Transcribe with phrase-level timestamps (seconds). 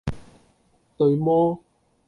[0.97, 1.59] 「對麼？」